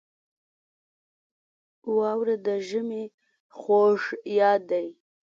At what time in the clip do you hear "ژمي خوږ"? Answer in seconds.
2.67-4.01